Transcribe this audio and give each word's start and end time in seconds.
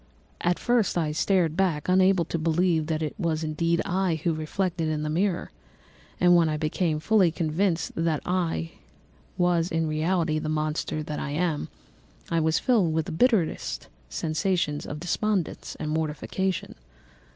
At 0.43 0.57
first 0.57 0.97
I 0.97 1.11
started 1.11 1.55
back, 1.55 1.87
unable 1.87 2.25
to 2.25 2.39
believe 2.39 2.87
that 2.87 3.03
it 3.03 3.13
was 3.19 3.43
indeed 3.43 3.83
I 3.85 4.19
who 4.23 4.31
was 4.31 4.39
reflected 4.39 4.87
in 4.87 5.03
the 5.03 5.11
mirror; 5.11 5.51
and 6.19 6.35
when 6.35 6.49
I 6.49 6.57
became 6.57 6.99
fully 6.99 7.29
convinced 7.29 7.91
that 7.93 8.19
I 8.25 8.71
was 9.37 9.69
in 9.71 9.87
reality 9.87 10.39
the 10.39 10.49
monster 10.49 11.03
that 11.03 11.19
I 11.19 11.29
am, 11.29 11.69
I 12.31 12.39
was 12.39 12.57
filled 12.57 12.93
with 12.93 13.05
the 13.05 13.11
bitterest 13.11 13.89
sensations 14.09 14.87
of 14.87 14.99
despondence 14.99 15.75
and 15.79 15.91
mortification. 15.91 16.73